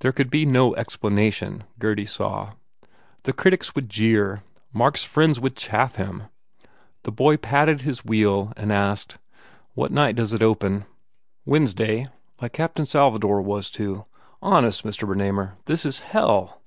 [0.00, 2.54] There could be no explanation, Gurdy saw.
[3.22, 4.42] The critics would jeer.
[4.72, 6.24] Mark s friends would chaff him.
[7.04, 9.18] The boy patted his wheel and asked,
[9.74, 10.80] "What night does it open?"
[11.44, 14.04] 283 THE FAIR REWARDS "Wednesday, like Captain Salvador was to.
[14.42, 15.06] Honest, Mr.
[15.06, 16.60] Bernamer, this is hell!"